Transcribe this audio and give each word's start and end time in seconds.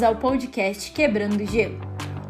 bem-vindos 0.00 0.02
ao 0.02 0.16
podcast 0.16 0.92
Quebrando 0.92 1.46
Gelo, 1.46 1.78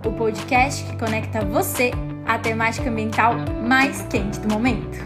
o 0.04 0.12
podcast 0.12 0.84
que 0.84 0.98
conecta 0.98 1.44
você 1.44 1.92
à 2.26 2.38
temática 2.38 2.90
ambiental 2.90 3.34
mais 3.62 4.02
quente 4.08 4.40
do 4.40 4.48
momento. 4.48 4.98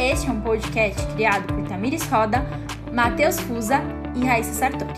Este 0.00 0.28
é 0.28 0.32
um 0.32 0.40
podcast 0.40 1.00
criado 1.14 1.46
por 1.46 1.68
Tamires 1.68 2.02
Roda, 2.08 2.44
Matheus 2.92 3.38
Fusa 3.40 3.80
e 4.16 4.24
Raíssa 4.24 4.54
Sartori. 4.54 4.92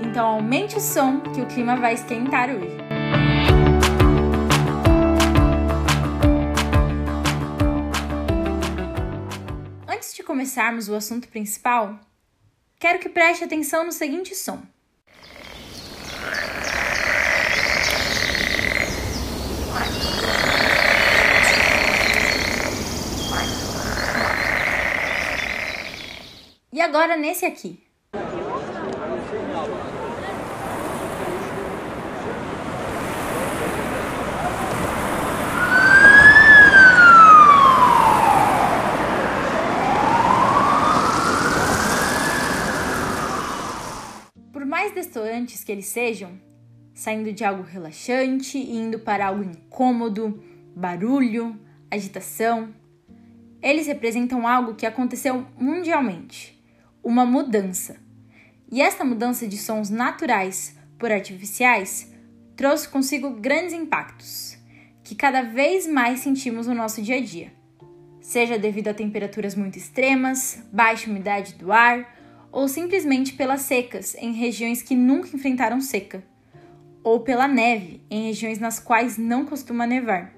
Então 0.00 0.26
aumente 0.26 0.76
o 0.76 0.80
som 0.80 1.20
que 1.20 1.40
o 1.40 1.46
clima 1.46 1.76
vai 1.76 1.94
esquentar 1.94 2.50
hoje. 2.50 2.76
Antes 9.88 10.14
de 10.14 10.22
começarmos 10.22 10.88
o 10.88 10.94
assunto 10.94 11.26
principal, 11.28 11.98
quero 12.78 13.00
que 13.00 13.08
preste 13.08 13.42
atenção 13.42 13.84
no 13.84 13.92
seguinte 13.92 14.34
som. 14.34 14.62
E 26.76 26.80
agora 26.82 27.16
nesse 27.16 27.46
aqui. 27.46 27.80
Por 44.52 44.66
mais 44.66 44.92
destoantes 44.92 45.64
que 45.64 45.72
eles 45.72 45.86
sejam, 45.86 46.38
saindo 46.92 47.32
de 47.32 47.42
algo 47.42 47.62
relaxante 47.62 48.58
e 48.58 48.76
indo 48.76 48.98
para 48.98 49.28
algo 49.28 49.42
incômodo, 49.42 50.44
barulho, 50.76 51.58
agitação, 51.90 52.74
eles 53.62 53.86
representam 53.86 54.46
algo 54.46 54.74
que 54.74 54.84
aconteceu 54.84 55.46
mundialmente, 55.58 56.55
uma 57.06 57.24
mudança. 57.24 57.98
E 58.68 58.82
esta 58.82 59.04
mudança 59.04 59.46
de 59.46 59.56
sons 59.56 59.88
naturais 59.88 60.76
por 60.98 61.12
artificiais 61.12 62.12
trouxe 62.56 62.88
consigo 62.88 63.30
grandes 63.30 63.72
impactos, 63.74 64.58
que 65.04 65.14
cada 65.14 65.42
vez 65.42 65.86
mais 65.86 66.18
sentimos 66.18 66.66
no 66.66 66.74
nosso 66.74 67.00
dia 67.00 67.18
a 67.18 67.20
dia. 67.20 67.52
Seja 68.20 68.58
devido 68.58 68.88
a 68.88 68.94
temperaturas 68.94 69.54
muito 69.54 69.78
extremas, 69.78 70.58
baixa 70.72 71.08
umidade 71.08 71.54
do 71.54 71.70
ar, 71.70 72.12
ou 72.50 72.66
simplesmente 72.66 73.34
pelas 73.34 73.60
secas 73.60 74.16
em 74.16 74.32
regiões 74.32 74.82
que 74.82 74.96
nunca 74.96 75.28
enfrentaram 75.32 75.80
seca, 75.80 76.24
ou 77.04 77.20
pela 77.20 77.46
neve 77.46 78.02
em 78.10 78.26
regiões 78.26 78.58
nas 78.58 78.80
quais 78.80 79.16
não 79.16 79.46
costuma 79.46 79.86
nevar, 79.86 80.34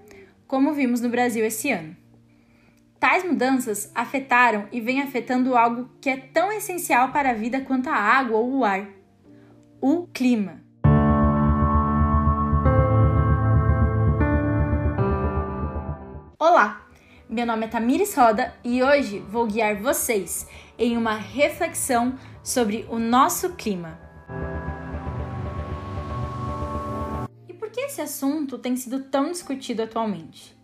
como 0.46 0.74
vimos 0.74 1.00
no 1.00 1.08
Brasil 1.08 1.46
esse 1.46 1.70
ano. 1.70 1.96
Tais 3.00 3.22
mudanças 3.22 3.92
afetaram 3.94 4.66
e 4.72 4.80
vêm 4.80 5.00
afetando 5.00 5.56
algo 5.56 5.88
que 6.00 6.10
é 6.10 6.16
tão 6.16 6.50
essencial 6.50 7.12
para 7.12 7.30
a 7.30 7.34
vida 7.34 7.60
quanto 7.60 7.88
a 7.88 7.94
água 7.94 8.36
ou 8.36 8.56
o 8.56 8.64
ar: 8.64 8.88
o 9.80 10.08
clima. 10.08 10.60
Olá, 16.40 16.88
meu 17.28 17.46
nome 17.46 17.66
é 17.66 17.68
Tamires 17.68 18.16
Roda 18.16 18.52
e 18.64 18.82
hoje 18.82 19.20
vou 19.20 19.46
guiar 19.46 19.76
vocês 19.76 20.48
em 20.76 20.96
uma 20.96 21.14
reflexão 21.14 22.18
sobre 22.42 22.84
o 22.90 22.98
nosso 22.98 23.54
clima. 23.54 23.96
E 27.48 27.54
por 27.54 27.70
que 27.70 27.82
esse 27.82 28.00
assunto 28.00 28.58
tem 28.58 28.74
sido 28.74 29.04
tão 29.04 29.30
discutido 29.30 29.84
atualmente? 29.84 30.58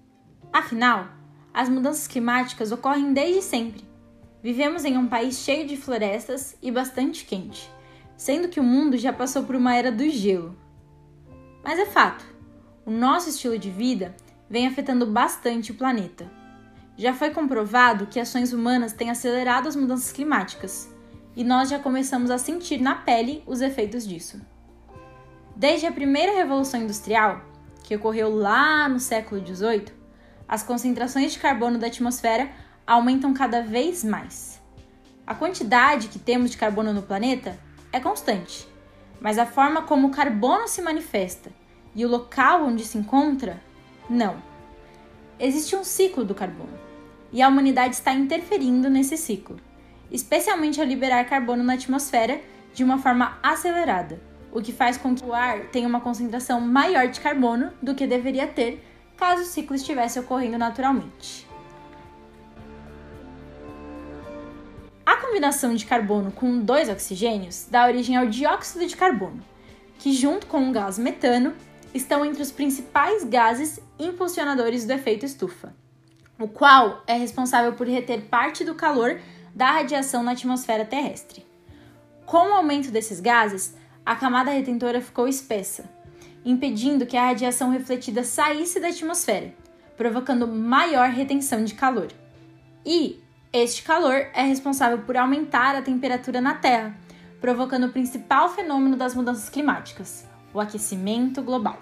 Afinal, 0.52 1.08
as 1.54 1.68
mudanças 1.68 2.08
climáticas 2.08 2.72
ocorrem 2.72 3.12
desde 3.12 3.40
sempre. 3.40 3.84
Vivemos 4.42 4.84
em 4.84 4.98
um 4.98 5.06
país 5.06 5.38
cheio 5.38 5.66
de 5.66 5.76
florestas 5.76 6.56
e 6.60 6.70
bastante 6.70 7.24
quente, 7.24 7.70
sendo 8.16 8.48
que 8.48 8.58
o 8.58 8.64
mundo 8.64 8.98
já 8.98 9.12
passou 9.12 9.44
por 9.44 9.54
uma 9.54 9.74
era 9.74 9.92
do 9.92 10.10
gelo. 10.10 10.56
Mas 11.62 11.78
é 11.78 11.86
fato, 11.86 12.26
o 12.84 12.90
nosso 12.90 13.30
estilo 13.30 13.56
de 13.56 13.70
vida 13.70 14.14
vem 14.50 14.66
afetando 14.66 15.06
bastante 15.06 15.70
o 15.70 15.76
planeta. 15.76 16.30
Já 16.96 17.14
foi 17.14 17.30
comprovado 17.30 18.06
que 18.06 18.20
ações 18.20 18.52
humanas 18.52 18.92
têm 18.92 19.10
acelerado 19.10 19.68
as 19.68 19.76
mudanças 19.76 20.12
climáticas, 20.12 20.92
e 21.36 21.42
nós 21.42 21.68
já 21.68 21.78
começamos 21.78 22.30
a 22.30 22.38
sentir 22.38 22.80
na 22.80 22.96
pele 22.96 23.42
os 23.46 23.60
efeitos 23.60 24.06
disso. 24.06 24.40
Desde 25.56 25.86
a 25.86 25.92
primeira 25.92 26.34
revolução 26.34 26.82
industrial, 26.82 27.40
que 27.82 27.96
ocorreu 27.96 28.34
lá 28.34 28.88
no 28.88 29.00
século 29.00 29.44
XVIII, 29.44 30.03
as 30.54 30.62
concentrações 30.62 31.32
de 31.32 31.40
carbono 31.40 31.78
da 31.78 31.88
atmosfera 31.88 32.48
aumentam 32.86 33.34
cada 33.34 33.60
vez 33.60 34.04
mais. 34.04 34.62
A 35.26 35.34
quantidade 35.34 36.06
que 36.06 36.16
temos 36.16 36.52
de 36.52 36.56
carbono 36.56 36.92
no 36.92 37.02
planeta 37.02 37.58
é 37.92 37.98
constante, 37.98 38.64
mas 39.20 39.36
a 39.36 39.46
forma 39.46 39.82
como 39.82 40.06
o 40.06 40.10
carbono 40.12 40.68
se 40.68 40.80
manifesta 40.80 41.50
e 41.92 42.06
o 42.06 42.08
local 42.08 42.66
onde 42.66 42.84
se 42.84 42.96
encontra, 42.96 43.60
não. 44.08 44.36
Existe 45.40 45.74
um 45.74 45.82
ciclo 45.82 46.24
do 46.24 46.36
carbono 46.36 46.78
e 47.32 47.42
a 47.42 47.48
humanidade 47.48 47.96
está 47.96 48.12
interferindo 48.12 48.88
nesse 48.88 49.16
ciclo, 49.16 49.56
especialmente 50.08 50.80
ao 50.80 50.86
liberar 50.86 51.24
carbono 51.24 51.64
na 51.64 51.72
atmosfera 51.72 52.40
de 52.72 52.84
uma 52.84 52.98
forma 52.98 53.38
acelerada, 53.42 54.20
o 54.52 54.62
que 54.62 54.72
faz 54.72 54.96
com 54.96 55.16
que 55.16 55.24
o 55.24 55.34
ar 55.34 55.64
tenha 55.72 55.88
uma 55.88 56.00
concentração 56.00 56.60
maior 56.60 57.08
de 57.08 57.18
carbono 57.18 57.72
do 57.82 57.92
que 57.92 58.06
deveria 58.06 58.46
ter 58.46 58.93
caso 59.16 59.42
o 59.42 59.46
ciclo 59.46 59.74
estivesse 59.74 60.18
ocorrendo 60.18 60.58
naturalmente. 60.58 61.46
A 65.06 65.16
combinação 65.16 65.74
de 65.74 65.84
carbono 65.84 66.32
com 66.32 66.60
dois 66.60 66.88
oxigênios 66.88 67.66
dá 67.70 67.86
origem 67.86 68.16
ao 68.16 68.26
dióxido 68.26 68.86
de 68.86 68.96
carbono, 68.96 69.42
que, 69.98 70.12
junto 70.12 70.46
com 70.46 70.68
o 70.68 70.72
gás 70.72 70.98
metano, 70.98 71.54
estão 71.92 72.24
entre 72.24 72.42
os 72.42 72.50
principais 72.50 73.22
gases 73.24 73.78
impulsionadores 73.98 74.84
do 74.84 74.92
efeito 74.92 75.24
estufa, 75.24 75.74
o 76.38 76.48
qual 76.48 77.02
é 77.06 77.14
responsável 77.14 77.74
por 77.74 77.86
reter 77.86 78.22
parte 78.22 78.64
do 78.64 78.74
calor 78.74 79.20
da 79.54 79.70
radiação 79.70 80.22
na 80.22 80.32
atmosfera 80.32 80.84
terrestre. 80.84 81.46
Com 82.26 82.50
o 82.50 82.54
aumento 82.54 82.90
desses 82.90 83.20
gases, 83.20 83.76
a 84.04 84.16
camada 84.16 84.50
retentora 84.50 85.00
ficou 85.00 85.28
espessa, 85.28 85.88
impedindo 86.44 87.06
que 87.06 87.16
a 87.16 87.26
radiação 87.26 87.70
refletida 87.70 88.22
saísse 88.22 88.78
da 88.78 88.88
atmosfera, 88.88 89.54
provocando 89.96 90.46
maior 90.46 91.08
retenção 91.08 91.64
de 91.64 91.74
calor. 91.74 92.08
E 92.84 93.20
este 93.52 93.82
calor 93.82 94.26
é 94.34 94.42
responsável 94.42 94.98
por 94.98 95.16
aumentar 95.16 95.74
a 95.74 95.82
temperatura 95.82 96.40
na 96.40 96.54
Terra, 96.54 96.96
provocando 97.40 97.86
o 97.86 97.92
principal 97.92 98.48
fenômeno 98.48 98.96
das 98.96 99.14
mudanças 99.14 99.48
climáticas, 99.48 100.26
o 100.52 100.60
aquecimento 100.60 101.42
global. 101.42 101.78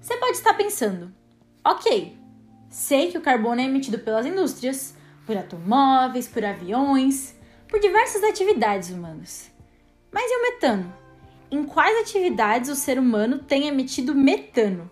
Você 0.00 0.16
pode 0.16 0.36
estar 0.36 0.54
pensando, 0.54 1.12
ok, 1.64 2.18
sei 2.68 3.10
que 3.10 3.18
o 3.18 3.22
carbono 3.22 3.60
é 3.60 3.64
emitido 3.64 3.98
pelas 3.98 4.26
indústrias, 4.26 4.96
por 5.24 5.36
automóveis, 5.36 6.26
por 6.26 6.44
aviões, 6.44 7.36
por 7.68 7.78
diversas 7.78 8.24
atividades 8.24 8.90
humanas. 8.90 9.50
Mas 10.10 10.30
e 10.30 10.36
o 10.36 10.42
metano? 10.42 11.01
Em 11.52 11.64
quais 11.64 12.00
atividades 12.00 12.70
o 12.70 12.74
ser 12.74 12.98
humano 12.98 13.38
tem 13.38 13.68
emitido 13.68 14.14
metano. 14.14 14.90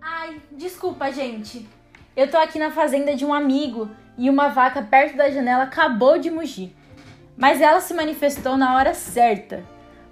Ai, 0.00 0.40
desculpa, 0.52 1.10
gente. 1.10 1.68
Eu 2.16 2.30
tô 2.30 2.36
aqui 2.36 2.56
na 2.56 2.70
fazenda 2.70 3.16
de 3.16 3.26
um 3.26 3.34
amigo 3.34 3.90
e 4.16 4.30
uma 4.30 4.48
vaca 4.48 4.80
perto 4.80 5.16
da 5.16 5.28
janela 5.28 5.64
acabou 5.64 6.16
de 6.18 6.30
mugir. 6.30 6.72
Mas 7.36 7.60
ela 7.60 7.80
se 7.80 7.92
manifestou 7.92 8.56
na 8.56 8.76
hora 8.76 8.94
certa, 8.94 9.62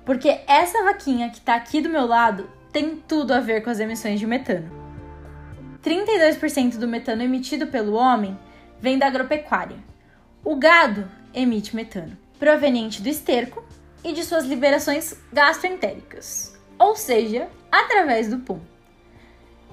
porque 0.05 0.41
essa 0.49 0.83
vaquinha 0.83 1.31
que 1.31 1.41
tá 1.41 1.55
aqui 1.55 1.81
do 1.81 1.89
meu 1.89 2.05
lado 2.05 2.51
tem 2.73 2.97
tudo 2.97 3.33
a 3.33 3.39
ver 3.39 3.63
com 3.63 3.71
as 3.71 3.79
emissões 3.79 4.19
de 4.19 4.27
metano. 4.27 4.69
32% 5.85 6.79
do 6.79 6.89
metano 6.89 7.23
emitido 7.23 7.69
pelo 7.69 7.95
homem 7.95 8.37
vem 8.81 8.99
da 8.99 9.07
agropecuária. 9.07 9.77
O 10.45 10.57
gado 10.57 11.11
emite 11.33 11.75
metano, 11.75 12.17
proveniente 12.39 13.03
do 13.03 13.09
esterco 13.09 13.65
e 14.03 14.13
de 14.13 14.23
suas 14.23 14.45
liberações 14.45 15.19
gastroentéricas, 15.33 16.59
ou 16.79 16.95
seja, 16.95 17.49
através 17.73 18.29
do 18.29 18.39
pum. 18.39 18.61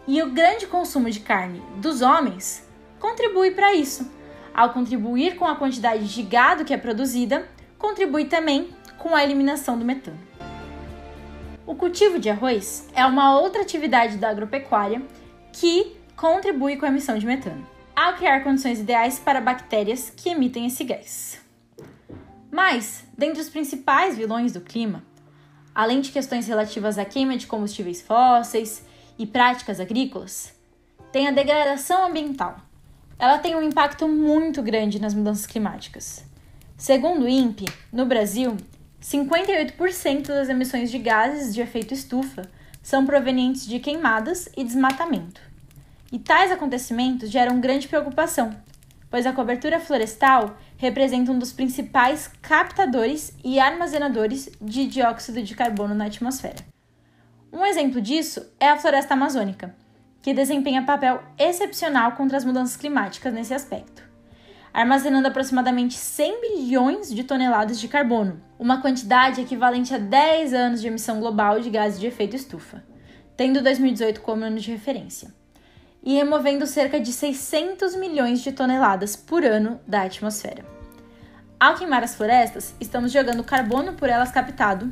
E 0.08 0.22
o 0.24 0.32
grande 0.32 0.66
consumo 0.66 1.10
de 1.10 1.20
carne 1.20 1.62
dos 1.78 2.02
homens 2.02 2.68
contribui 3.00 3.52
para 3.52 3.74
isso. 3.74 4.10
Ao 4.54 4.74
contribuir 4.74 5.36
com 5.36 5.46
a 5.46 5.56
quantidade 5.56 6.08
de 6.08 6.24
gado 6.24 6.66
que 6.66 6.74
é 6.74 6.78
produzida, 6.78 7.48
contribui 7.78 8.26
também 8.26 8.70
com 8.98 9.16
a 9.16 9.24
eliminação 9.24 9.78
do 9.78 9.86
metano. 9.86 10.20
O 11.66 11.76
cultivo 11.76 12.20
de 12.20 12.30
arroz 12.30 12.88
é 12.94 13.06
uma 13.06 13.40
outra 13.40 13.62
atividade 13.62 14.18
da 14.18 14.30
agropecuária 14.30 15.02
que 15.54 15.96
contribui 16.16 16.76
com 16.78 16.86
a 16.86 16.90
emissão 16.90 17.18
de 17.18 17.26
metano. 17.26 17.66
Ao 17.96 18.14
criar 18.14 18.44
condições 18.44 18.80
ideais 18.80 19.20
para 19.20 19.42
bactérias 19.42 20.10
que 20.10 20.30
emitem 20.30 20.66
esse 20.66 20.84
gás. 20.84 21.40
Mas, 22.52 23.06
dentre 23.18 23.42
os 23.42 23.50
principais 23.50 24.18
vilões 24.18 24.52
do 24.52 24.62
clima, 24.62 25.04
além 25.74 26.02
de 26.02 26.12
questões 26.12 26.48
relativas 26.48 26.98
à 26.98 27.06
queima 27.06 27.38
de 27.38 27.48
combustíveis 27.48 28.02
fósseis 28.02 28.86
e 29.18 29.26
práticas 29.26 29.80
agrícolas, 29.80 30.54
tem 31.12 31.28
a 31.28 31.32
degradação 31.32 32.08
ambiental. 32.08 32.58
Ela 33.18 33.38
tem 33.38 33.56
um 33.56 33.62
impacto 33.62 34.08
muito 34.08 34.62
grande 34.62 35.00
nas 35.00 35.14
mudanças 35.14 35.46
climáticas. 35.46 36.26
Segundo 36.78 37.26
o 37.26 37.30
INPE, 37.30 37.66
no 37.92 38.06
Brasil, 38.06 38.58
58% 39.02 40.28
das 40.28 40.50
emissões 40.50 40.90
de 40.90 40.98
gases 40.98 41.54
de 41.54 41.62
efeito 41.62 41.94
estufa 41.94 42.50
são 42.82 43.06
provenientes 43.06 43.68
de 43.68 43.80
queimadas 43.80 44.50
e 44.58 44.64
desmatamento. 44.64 45.51
E 46.12 46.20
tais 46.20 46.52
acontecimentos 46.52 47.30
geram 47.30 47.62
grande 47.62 47.88
preocupação, 47.88 48.54
pois 49.10 49.26
a 49.26 49.32
cobertura 49.32 49.80
florestal 49.80 50.58
representa 50.76 51.32
um 51.32 51.40
dos 51.40 51.54
principais 51.54 52.30
captadores 52.42 53.34
e 53.42 53.60
armazenadores 53.60 54.50
de 54.62 54.88
dióxido 54.88 55.42
de 55.42 55.56
carbono 55.56 55.96
na 55.96 56.06
atmosfera. 56.06 56.66
Um 57.52 57.66
exemplo 57.66 58.02
disso 58.02 58.46
é 58.60 58.68
a 58.68 58.78
floresta 58.78 59.14
amazônica, 59.14 59.74
que 60.22 60.34
desempenha 60.34 60.84
papel 60.84 61.24
excepcional 61.38 62.12
contra 62.14 62.38
as 62.38 62.44
mudanças 62.44 62.76
climáticas 62.76 63.34
nesse 63.34 63.54
aspecto, 63.54 64.04
armazenando 64.74 65.30
aproximadamente 65.30 65.94
100 65.94 66.42
bilhões 66.42 67.14
de 67.14 67.24
toneladas 67.24 67.80
de 67.80 67.88
carbono, 67.88 68.42
uma 68.60 68.82
quantidade 68.82 69.40
equivalente 69.40 69.94
a 69.94 69.98
10 69.98 70.54
anos 70.54 70.82
de 70.82 70.88
emissão 70.88 71.22
global 71.22 71.62
de 71.62 71.70
gases 71.70 72.00
de 72.00 72.08
efeito 72.08 72.36
estufa, 72.36 72.84
tendo 73.38 73.62
2018 73.62 74.20
como 74.22 74.44
ano 74.44 74.60
de 74.60 74.72
referência, 74.72 75.34
e 76.04 76.14
removendo 76.16 76.66
cerca 76.66 77.00
de 77.00 77.12
600 77.12 77.96
milhões 77.96 78.42
de 78.42 78.52
toneladas 78.52 79.16
por 79.16 79.44
ano 79.44 79.80
da 79.88 80.04
atmosfera. 80.04 80.66
Ao 81.60 81.76
queimar 81.76 82.04
as 82.04 82.16
florestas, 82.16 82.74
estamos 82.80 83.12
jogando 83.12 83.44
carbono 83.44 83.94
por 83.94 84.10
elas 84.10 84.32
captado 84.32 84.90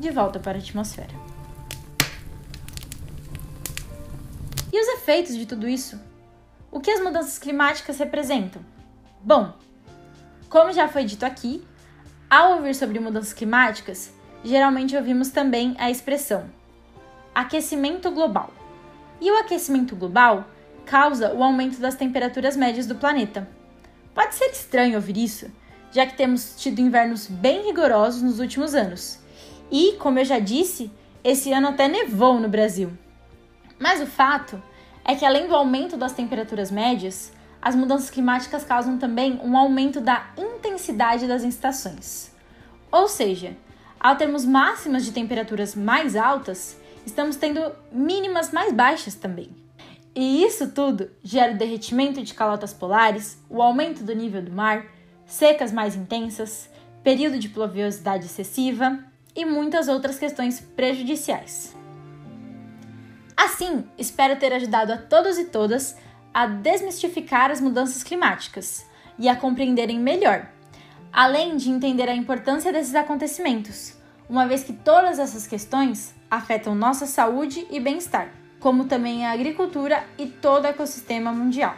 de 0.00 0.10
volta 0.10 0.38
para 0.38 0.56
a 0.56 0.60
atmosfera. 0.60 1.14
E 4.72 4.80
os 4.80 4.88
efeitos 5.00 5.36
de 5.36 5.46
tudo 5.46 5.68
isso? 5.68 6.00
O 6.70 6.80
que 6.80 6.90
as 6.90 7.00
mudanças 7.00 7.38
climáticas 7.38 7.98
representam? 7.98 8.62
Bom, 9.20 9.52
como 10.48 10.72
já 10.72 10.88
foi 10.88 11.04
dito 11.04 11.24
aqui, 11.24 11.62
ao 12.30 12.56
ouvir 12.56 12.74
sobre 12.74 12.98
mudanças 12.98 13.32
climáticas, 13.32 14.12
geralmente 14.44 14.96
ouvimos 14.96 15.30
também 15.30 15.74
a 15.78 15.90
expressão 15.90 16.58
aquecimento 17.38 18.10
global. 18.10 18.52
E 19.20 19.30
o 19.30 19.38
aquecimento 19.38 19.96
global 19.96 20.46
causa 20.86 21.34
o 21.34 21.42
aumento 21.42 21.78
das 21.78 21.94
temperaturas 21.94 22.56
médias 22.56 22.86
do 22.86 22.94
planeta. 22.94 23.48
Pode 24.14 24.34
ser 24.34 24.46
estranho 24.46 24.96
ouvir 24.96 25.16
isso, 25.16 25.50
já 25.92 26.06
que 26.06 26.16
temos 26.16 26.54
tido 26.56 26.80
invernos 26.80 27.26
bem 27.26 27.66
rigorosos 27.66 28.22
nos 28.22 28.40
últimos 28.40 28.74
anos. 28.74 29.18
E, 29.70 29.92
como 29.98 30.18
eu 30.18 30.24
já 30.24 30.38
disse, 30.38 30.90
esse 31.22 31.52
ano 31.52 31.68
até 31.68 31.88
nevou 31.88 32.40
no 32.40 32.48
Brasil. 32.48 32.90
Mas 33.78 34.00
o 34.00 34.06
fato 34.06 34.62
é 35.04 35.14
que, 35.14 35.24
além 35.24 35.46
do 35.46 35.54
aumento 35.54 35.96
das 35.96 36.12
temperaturas 36.12 36.70
médias, 36.70 37.32
as 37.60 37.74
mudanças 37.74 38.10
climáticas 38.10 38.64
causam 38.64 38.98
também 38.98 39.40
um 39.42 39.56
aumento 39.56 40.00
da 40.00 40.30
intensidade 40.36 41.26
das 41.26 41.42
estações. 41.42 42.32
Ou 42.90 43.08
seja, 43.08 43.56
ao 44.00 44.16
termos 44.16 44.44
máximas 44.44 45.04
de 45.04 45.12
temperaturas 45.12 45.74
mais 45.74 46.16
altas, 46.16 46.76
estamos 47.08 47.36
tendo 47.36 47.72
mínimas 47.90 48.52
mais 48.52 48.72
baixas 48.72 49.14
também. 49.14 49.50
E 50.14 50.44
isso 50.44 50.70
tudo 50.70 51.10
gera 51.22 51.52
o 51.52 51.56
derretimento 51.56 52.22
de 52.22 52.34
calotas 52.34 52.72
polares, 52.72 53.42
o 53.48 53.62
aumento 53.62 54.02
do 54.04 54.14
nível 54.14 54.42
do 54.42 54.52
mar, 54.52 54.86
secas 55.26 55.72
mais 55.72 55.96
intensas, 55.96 56.68
período 57.02 57.38
de 57.38 57.48
pluviosidade 57.48 58.26
excessiva 58.26 58.98
e 59.34 59.44
muitas 59.44 59.88
outras 59.88 60.18
questões 60.18 60.60
prejudiciais. 60.60 61.74
Assim, 63.36 63.84
espero 63.96 64.38
ter 64.38 64.52
ajudado 64.52 64.92
a 64.92 64.96
todos 64.98 65.38
e 65.38 65.46
todas 65.46 65.96
a 66.34 66.46
desmistificar 66.46 67.50
as 67.50 67.60
mudanças 67.60 68.02
climáticas 68.02 68.84
e 69.18 69.28
a 69.28 69.36
compreenderem 69.36 69.98
melhor, 69.98 70.48
além 71.12 71.56
de 71.56 71.70
entender 71.70 72.08
a 72.08 72.14
importância 72.14 72.72
desses 72.72 72.94
acontecimentos, 72.94 73.94
uma 74.28 74.46
vez 74.46 74.62
que 74.62 74.72
todas 74.72 75.18
essas 75.18 75.46
questões 75.46 76.17
afetam 76.30 76.74
nossa 76.74 77.06
saúde 77.06 77.66
e 77.70 77.80
bem-estar, 77.80 78.28
como 78.60 78.84
também 78.84 79.26
a 79.26 79.32
agricultura 79.32 80.04
e 80.18 80.26
todo 80.26 80.64
o 80.64 80.68
ecossistema 80.68 81.32
mundial. 81.32 81.74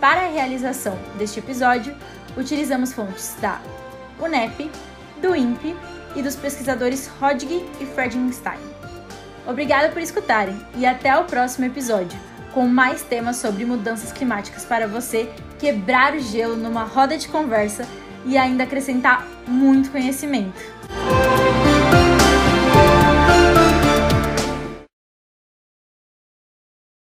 Para 0.00 0.22
a 0.22 0.30
realização 0.30 0.98
deste 1.16 1.38
episódio, 1.38 1.96
utilizamos 2.36 2.92
fontes 2.92 3.36
da 3.40 3.60
UNEP, 4.20 4.70
do 5.20 5.34
INPE 5.34 5.74
e 6.14 6.22
dos 6.22 6.36
pesquisadores 6.36 7.10
Hodge 7.20 7.64
e 7.80 7.86
Fredgenstein. 7.86 8.58
Obrigada 9.46 9.90
por 9.90 10.00
escutarem 10.00 10.58
e 10.76 10.86
até 10.86 11.16
o 11.16 11.24
próximo 11.24 11.66
episódio, 11.66 12.18
com 12.52 12.66
mais 12.66 13.02
temas 13.02 13.36
sobre 13.36 13.64
mudanças 13.64 14.12
climáticas 14.12 14.64
para 14.64 14.86
você 14.86 15.30
quebrar 15.58 16.14
o 16.14 16.20
gelo 16.20 16.56
numa 16.56 16.84
roda 16.84 17.16
de 17.16 17.28
conversa 17.28 17.86
e 18.24 18.38
ainda 18.38 18.64
acrescentar 18.64 19.26
muito 19.46 19.90
conhecimento. 19.90 20.73